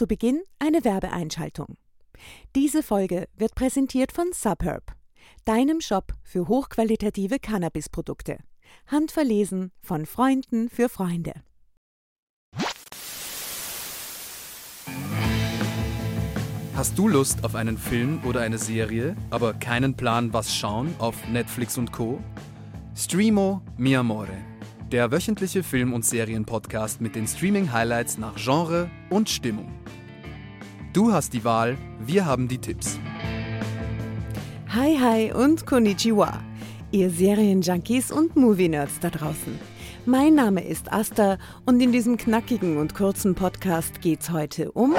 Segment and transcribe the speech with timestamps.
[0.00, 1.76] zu Beginn eine Werbeeinschaltung.
[2.56, 4.94] Diese Folge wird präsentiert von Subherb,
[5.44, 8.38] deinem Shop für hochqualitative Cannabisprodukte.
[8.86, 11.34] Handverlesen von Freunden für Freunde.
[16.74, 21.28] Hast du Lust auf einen Film oder eine Serie, aber keinen Plan, was schauen auf
[21.28, 22.24] Netflix und Co?
[22.96, 24.38] Streamo Mi Amore,
[24.90, 29.79] der wöchentliche Film- und Serienpodcast mit den Streaming-Highlights nach Genre und Stimmung.
[30.92, 32.98] Du hast die Wahl, wir haben die Tipps.
[34.70, 36.42] Hi, hi und Konnichiwa,
[36.90, 39.56] ihr Serienjunkies und Movie-Nerds da draußen.
[40.04, 44.96] Mein Name ist Asta und in diesem knackigen und kurzen Podcast geht's heute um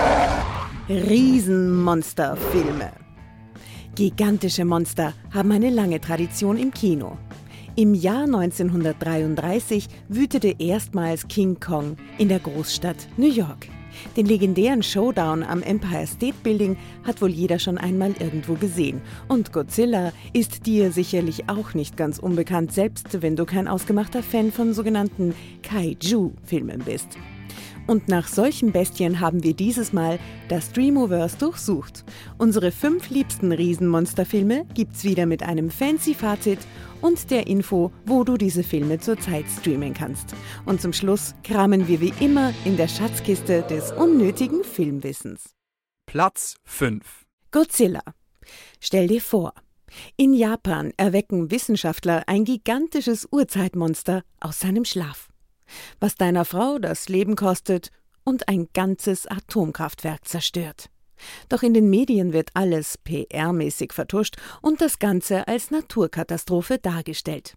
[0.87, 2.93] Riesenmonsterfilme.
[3.95, 7.17] Gigantische Monster haben eine lange Tradition im Kino.
[7.75, 13.67] Im Jahr 1933 wütete erstmals King Kong in der Großstadt New York.
[14.15, 19.01] Den legendären Showdown am Empire State Building hat wohl jeder schon einmal irgendwo gesehen.
[19.27, 24.51] Und Godzilla ist dir sicherlich auch nicht ganz unbekannt, selbst wenn du kein ausgemachter Fan
[24.51, 27.17] von sogenannten Kaiju-Filmen bist.
[27.91, 32.05] Und nach solchen Bestien haben wir dieses Mal das Dreamoverse durchsucht.
[32.37, 36.59] Unsere fünf liebsten Riesenmonsterfilme gibt's wieder mit einem fancy Fazit
[37.01, 40.33] und der Info, wo du diese Filme zurzeit streamen kannst.
[40.65, 45.53] Und zum Schluss kramen wir wie immer in der Schatzkiste des unnötigen Filmwissens.
[46.05, 47.25] Platz 5.
[47.51, 48.03] Godzilla.
[48.79, 49.53] Stell dir vor,
[50.15, 55.30] in Japan erwecken Wissenschaftler ein gigantisches Urzeitmonster aus seinem Schlaf
[55.99, 57.89] was deiner Frau das Leben kostet
[58.23, 60.89] und ein ganzes Atomkraftwerk zerstört.
[61.49, 67.55] Doch in den Medien wird alles PR-mäßig vertuscht und das Ganze als Naturkatastrophe dargestellt.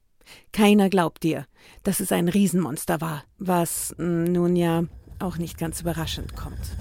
[0.52, 1.46] Keiner glaubt dir,
[1.82, 4.84] dass es ein Riesenmonster war, was hm, nun ja
[5.18, 6.76] auch nicht ganz überraschend kommt.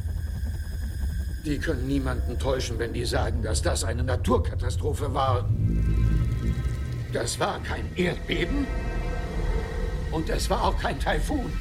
[1.45, 5.49] Die können niemanden täuschen, wenn die sagen, dass das eine Naturkatastrophe war.
[7.11, 8.65] Das war kein Erdbeben,
[10.13, 11.51] und es war auch kein Taifun.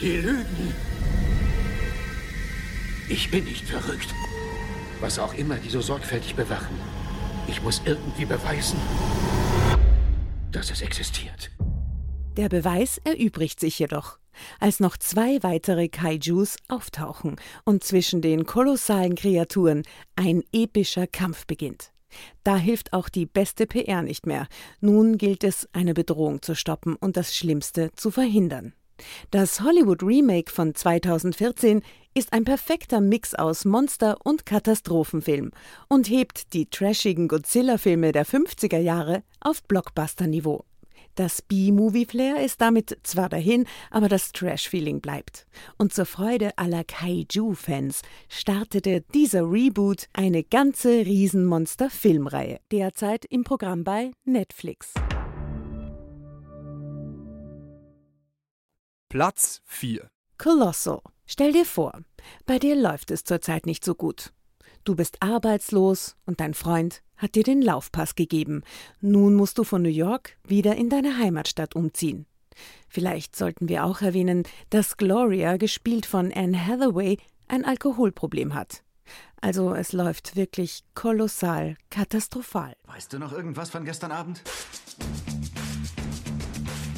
[0.00, 0.74] Die lügen.
[3.08, 4.14] Ich bin nicht verrückt.
[5.00, 6.78] Was auch immer die so sorgfältig bewachen.
[7.46, 8.78] Ich muss irgendwie beweisen,
[10.52, 11.50] dass es existiert.
[12.36, 14.18] Der Beweis erübrigt sich jedoch,
[14.60, 19.82] als noch zwei weitere Kaijus auftauchen und zwischen den kolossalen Kreaturen
[20.14, 21.92] ein epischer Kampf beginnt.
[22.44, 24.48] Da hilft auch die beste PR nicht mehr.
[24.80, 28.72] Nun gilt es, eine Bedrohung zu stoppen und das Schlimmste zu verhindern.
[29.30, 31.82] Das Hollywood-Remake von 2014
[32.14, 35.52] ist ein perfekter Mix aus Monster- und Katastrophenfilm
[35.88, 40.64] und hebt die trashigen Godzilla-Filme der 50er Jahre auf Blockbuster-Niveau.
[41.18, 45.48] Das B-Movie-Flair ist damit zwar dahin, aber das Trash-Feeling bleibt.
[45.76, 54.12] Und zur Freude aller Kaiju-Fans startete dieser Reboot eine ganze Riesenmonster-Filmreihe, derzeit im Programm bei
[54.26, 54.94] Netflix.
[59.08, 60.08] Platz 4
[60.38, 61.00] Colossal.
[61.26, 62.00] Stell dir vor,
[62.46, 64.32] bei dir läuft es zurzeit nicht so gut.
[64.84, 68.62] Du bist arbeitslos und dein Freund hat dir den Laufpass gegeben.
[69.00, 72.26] Nun musst du von New York wieder in deine Heimatstadt umziehen.
[72.88, 78.82] Vielleicht sollten wir auch erwähnen, dass Gloria, gespielt von Anne Hathaway, ein Alkoholproblem hat.
[79.40, 82.74] Also es läuft wirklich kolossal, katastrophal.
[82.86, 84.42] Weißt du noch irgendwas von gestern Abend?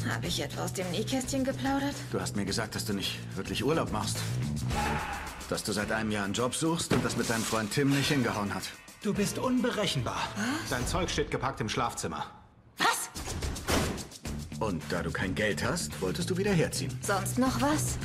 [0.09, 1.95] Habe ich etwa aus dem Nähkästchen geplaudert?
[2.11, 4.19] Du hast mir gesagt, dass du nicht wirklich Urlaub machst
[5.51, 8.09] dass du seit einem Jahr einen Job suchst und das mit deinem Freund Tim nicht
[8.09, 8.71] hingehauen hat.
[9.03, 10.29] Du bist unberechenbar.
[10.37, 10.69] Was?
[10.69, 12.27] Dein Zeug steht gepackt im Schlafzimmer.
[12.77, 13.09] Was?
[14.61, 16.93] Und da du kein Geld hast, wolltest du wieder herziehen.
[17.01, 17.97] Sonst noch was?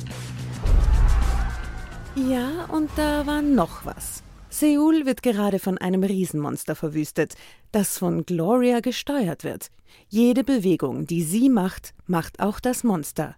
[2.14, 4.22] Ja, und da war noch was.
[4.48, 7.34] Seoul wird gerade von einem Riesenmonster verwüstet,
[7.72, 9.68] das von Gloria gesteuert wird.
[10.08, 13.36] Jede Bewegung, die sie macht, macht auch das Monster.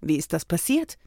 [0.00, 0.98] Wie ist das passiert?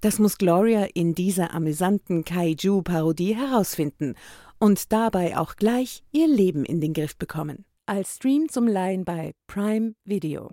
[0.00, 4.16] Das muss Gloria in dieser amüsanten Kaiju-Parodie herausfinden
[4.58, 7.64] und dabei auch gleich ihr Leben in den Griff bekommen.
[7.86, 10.50] Als Stream zum Leihen bei Prime Video.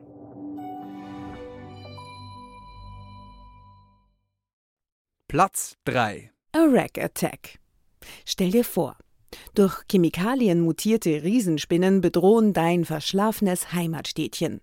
[5.28, 7.60] Platz 3 A Rack Attack.
[8.26, 8.96] Stell dir vor,
[9.54, 14.62] durch Chemikalien mutierte Riesenspinnen bedrohen dein verschlafenes Heimatstädtchen.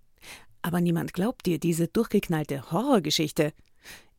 [0.63, 3.53] Aber niemand glaubt dir diese durchgeknallte Horrorgeschichte.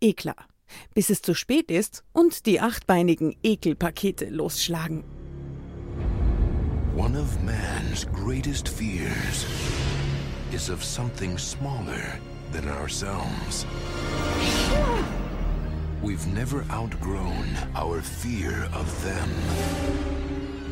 [0.01, 0.47] Eh klar,
[0.93, 5.03] bis es zu spät ist und die achtbeinigen Ekelpakete losschlagen.
[6.95, 9.45] One of man's greatest fears
[10.51, 12.19] is of something smaller
[12.51, 13.65] than ourselves.
[16.03, 19.29] We've never outgrown our fear of them.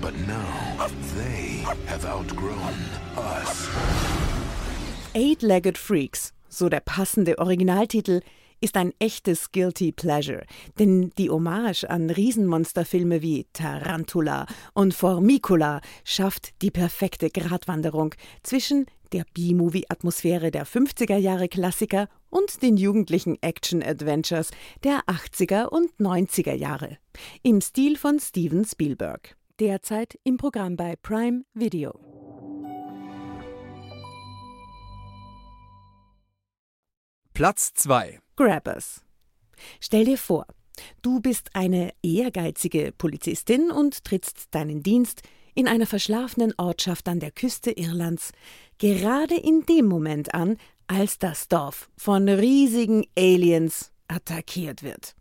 [0.01, 2.75] But now they have outgrown
[3.15, 3.69] us.
[5.15, 8.21] Eight-Legged Freaks, so der passende Originaltitel,
[8.61, 10.45] ist ein echtes Guilty Pleasure,
[10.79, 18.13] denn die Hommage an Riesenmonsterfilme wie Tarantula und Formicula schafft die perfekte Gratwanderung
[18.43, 24.51] zwischen der B-Movie-Atmosphäre der 50er Jahre Klassiker und den jugendlichen Action-Adventures
[24.83, 26.97] der 80er und 90er Jahre.
[27.43, 29.35] Im Stil von Steven Spielberg.
[29.59, 31.99] Derzeit im Programm bei Prime Video.
[37.33, 38.19] Platz 2.
[38.41, 39.03] Grabbers.
[39.79, 40.47] Stell dir vor,
[41.03, 45.21] du bist eine ehrgeizige Polizistin und trittst deinen Dienst
[45.53, 48.31] in einer verschlafenen Ortschaft an der Küste Irlands
[48.79, 50.57] gerade in dem Moment an,
[50.87, 55.15] als das Dorf von riesigen Aliens attackiert wird.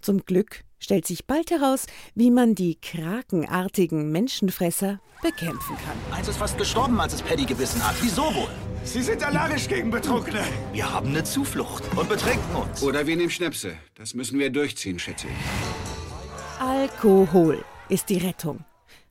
[0.00, 6.16] Zum Glück stellt sich bald heraus, wie man die krakenartigen Menschenfresser bekämpfen kann.
[6.16, 7.96] Eins ist fast gestorben, als es Paddy gebissen hat.
[8.00, 8.50] Wieso wohl?
[8.84, 10.42] Sie sind allergisch gegen Betrunkene.
[10.72, 12.82] Wir haben eine Zuflucht und betrinken uns.
[12.82, 13.76] Oder wir nehmen Schnäpse.
[13.94, 16.62] Das müssen wir durchziehen, schätze ich.
[16.64, 18.64] Alkohol ist die Rettung.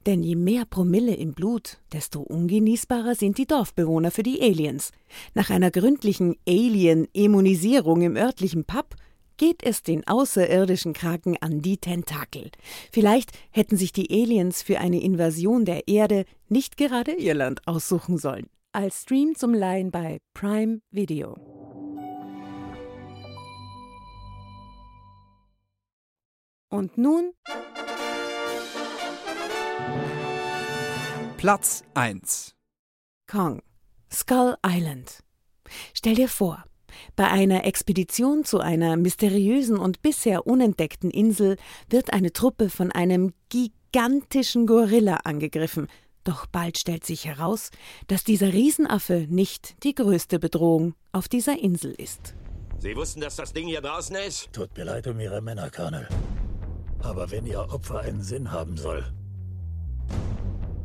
[0.05, 4.91] Denn je mehr Promille im Blut, desto ungenießbarer sind die Dorfbewohner für die Aliens.
[5.33, 8.95] Nach einer gründlichen Alien-Immunisierung im örtlichen Pub
[9.37, 12.51] geht es den außerirdischen Kraken an die Tentakel.
[12.91, 18.47] Vielleicht hätten sich die Aliens für eine Invasion der Erde nicht gerade Irland aussuchen sollen.
[18.73, 21.35] Als Stream zum Leihen bei Prime Video.
[26.69, 27.31] Und nun
[31.37, 32.55] Platz 1.
[33.29, 33.61] Kong,
[34.11, 35.23] Skull Island.
[35.93, 36.63] Stell dir vor,
[37.15, 41.57] bei einer Expedition zu einer mysteriösen und bisher unentdeckten Insel
[41.89, 45.87] wird eine Truppe von einem gigantischen Gorilla angegriffen.
[46.23, 47.69] Doch bald stellt sich heraus,
[48.07, 52.35] dass dieser Riesenaffe nicht die größte Bedrohung auf dieser Insel ist.
[52.79, 54.51] Sie wussten, dass das Ding hier draußen ist?
[54.51, 56.07] Tut mir leid um Ihre Männer, Colonel.
[57.01, 59.05] Aber wenn Ihr Opfer einen Sinn haben soll,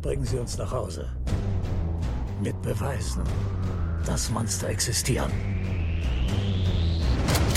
[0.00, 1.08] bringen Sie uns nach Hause.
[2.40, 3.22] Mit Beweisen,
[4.06, 5.30] dass Monster existieren.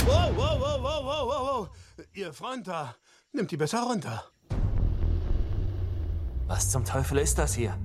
[0.04, 1.68] Wow, wow, wow, wow, wow, wow, wow.
[2.14, 2.94] Ihr Freund da,
[3.32, 4.24] nimmt die besser runter.
[6.46, 7.76] Was zum Teufel ist das hier?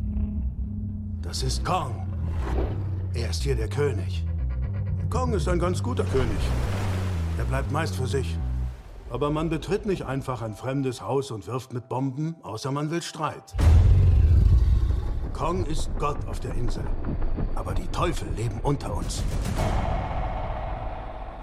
[1.22, 2.08] Das ist Kong.
[3.14, 4.26] Er ist hier der König.
[5.10, 6.40] Kong ist ein ganz guter König.
[7.38, 8.38] Er bleibt meist für sich.
[9.10, 13.02] Aber man betritt nicht einfach ein fremdes Haus und wirft mit Bomben, außer man will
[13.02, 13.56] Streit.
[15.34, 16.86] Kong ist Gott auf der Insel.
[17.56, 19.24] Aber die Teufel leben unter uns.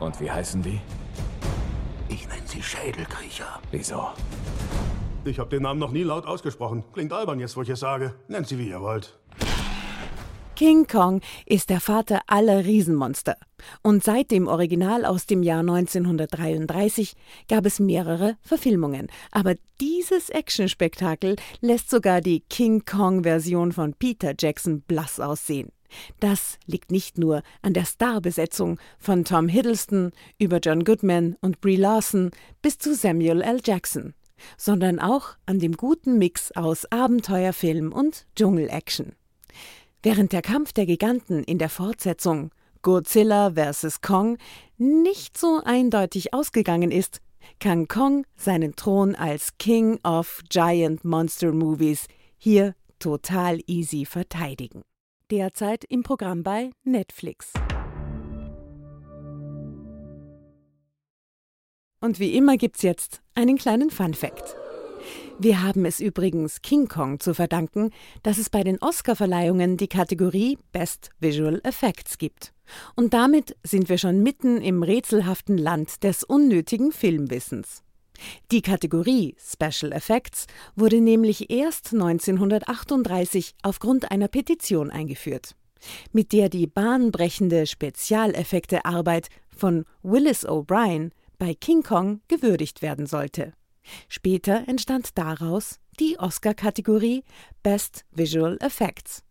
[0.00, 0.80] Und wie heißen die?
[2.08, 3.60] Ich nenne sie Schädelkriecher.
[3.70, 4.08] Wieso?
[5.24, 6.84] Ich habe den Namen noch nie laut ausgesprochen.
[6.92, 8.14] Klingt albern jetzt, wo ich es sage.
[8.28, 9.18] Nennt sie, wie ihr wollt.
[10.58, 13.36] King Kong ist der Vater aller Riesenmonster.
[13.82, 17.14] Und seit dem Original aus dem Jahr 1933
[17.48, 19.06] gab es mehrere Verfilmungen.
[19.30, 25.70] Aber dieses Actionspektakel lässt sogar die King Kong-Version von Peter Jackson blass aussehen.
[26.20, 31.76] Das liegt nicht nur an der Starbesetzung von Tom Hiddleston über John Goodman und Brie
[31.76, 32.30] Larson
[32.62, 33.60] bis zu Samuel L.
[33.64, 34.14] Jackson,
[34.56, 39.12] sondern auch an dem guten Mix aus Abenteuerfilm und Dschungelaction.
[40.02, 42.50] Während der Kampf der Giganten in der Fortsetzung
[42.82, 44.00] Godzilla vs.
[44.00, 44.38] Kong
[44.76, 47.20] nicht so eindeutig ausgegangen ist,
[47.58, 54.82] kann Kong seinen Thron als King of Giant Monster Movies hier total easy verteidigen.
[55.30, 57.52] Derzeit im Programm bei Netflix.
[62.00, 64.56] Und wie immer gibt's jetzt einen kleinen Fun Fact.
[65.38, 67.90] Wir haben es übrigens King Kong zu verdanken,
[68.22, 72.54] dass es bei den Oscarverleihungen die Kategorie Best Visual Effects gibt.
[72.96, 77.82] Und damit sind wir schon mitten im rätselhaften Land des unnötigen Filmwissens.
[78.50, 80.46] Die Kategorie Special Effects
[80.76, 85.54] wurde nämlich erst 1938 aufgrund einer Petition eingeführt,
[86.12, 93.52] mit der die bahnbrechende Spezialeffektearbeit von Willis O'Brien bei King Kong gewürdigt werden sollte.
[94.08, 97.24] Später entstand daraus die Oscar-Kategorie
[97.62, 99.22] Best Visual Effects.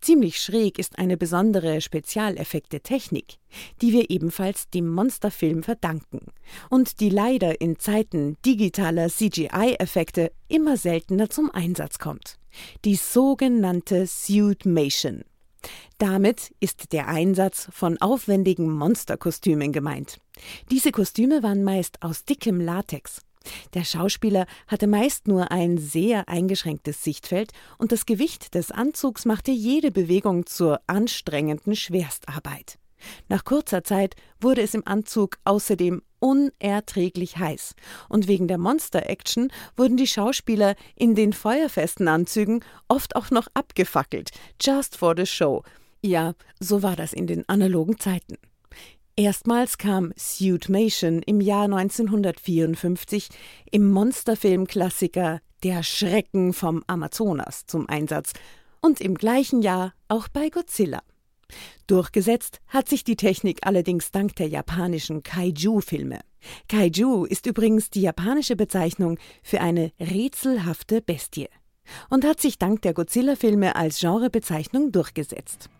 [0.00, 3.38] Ziemlich schräg ist eine besondere Spezialeffekte-Technik,
[3.80, 6.32] die wir ebenfalls dem Monsterfilm verdanken
[6.70, 12.38] und die leider in Zeiten digitaler CGI-Effekte immer seltener zum Einsatz kommt.
[12.84, 15.24] Die sogenannte Suitmation.
[15.98, 20.18] Damit ist der Einsatz von aufwendigen Monsterkostümen gemeint.
[20.70, 23.22] Diese Kostüme waren meist aus dickem Latex.
[23.74, 29.50] Der Schauspieler hatte meist nur ein sehr eingeschränktes Sichtfeld und das Gewicht des Anzugs machte
[29.50, 32.78] jede Bewegung zur anstrengenden Schwerstarbeit.
[33.28, 37.74] Nach kurzer Zeit wurde es im Anzug außerdem unerträglich heiß.
[38.08, 44.30] Und wegen der Monster-Action wurden die Schauspieler in den feuerfesten Anzügen oft auch noch abgefackelt,
[44.60, 45.62] just for the show.
[46.00, 48.36] Ja, so war das in den analogen Zeiten.
[49.16, 53.28] Erstmals kam Suitmation im Jahr 1954
[53.70, 58.32] im Monsterfilm-Klassiker Der Schrecken vom Amazonas zum Einsatz
[58.80, 61.00] und im gleichen Jahr auch bei Godzilla.
[61.86, 66.18] Durchgesetzt hat sich die Technik allerdings dank der japanischen Kaiju-Filme.
[66.68, 71.48] Kaiju ist übrigens die japanische Bezeichnung für eine rätselhafte Bestie
[72.10, 75.70] und hat sich dank der Godzilla-Filme als Genrebezeichnung durchgesetzt.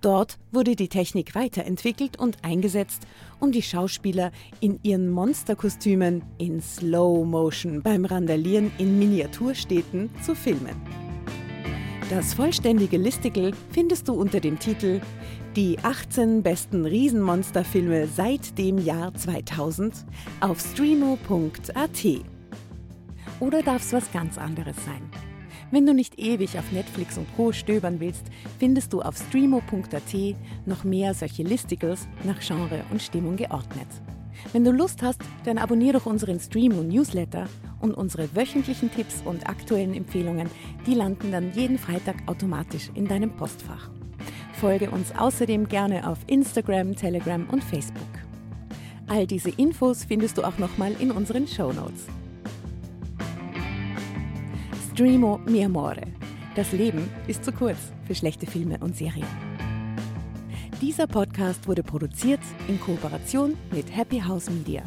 [0.00, 3.06] Dort wurde die Technik weiterentwickelt und eingesetzt,
[3.40, 10.76] um die Schauspieler in ihren Monsterkostümen in Slow Motion beim Randalieren in Miniaturstädten zu filmen.
[12.10, 15.00] Das vollständige Listicle findest du unter dem Titel
[15.56, 20.06] Die 18 besten Riesenmonsterfilme seit dem Jahr 2000
[20.40, 22.06] auf streamo.at.
[23.40, 25.02] Oder darf es was ganz anderes sein?
[25.70, 27.52] Wenn du nicht ewig auf Netflix und Co.
[27.52, 28.24] stöbern willst,
[28.58, 33.88] findest du auf streamo.at noch mehr solche Listicles nach Genre und Stimmung geordnet.
[34.52, 37.48] Wenn du Lust hast, dann abonniere doch unseren Stream und Newsletter
[37.80, 40.48] und unsere wöchentlichen Tipps und aktuellen Empfehlungen,
[40.86, 43.90] die landen dann jeden Freitag automatisch in deinem Postfach.
[44.54, 48.08] Folge uns außerdem gerne auf Instagram, Telegram und Facebook.
[49.06, 52.06] All diese Infos findest du auch nochmal in unseren Show Notes.
[54.98, 56.02] Streamo mi amore.
[56.56, 57.78] Das Leben ist zu kurz
[58.08, 59.28] für schlechte Filme und Serien.
[60.80, 64.82] Dieser Podcast wurde produziert in Kooperation mit Happy House Media.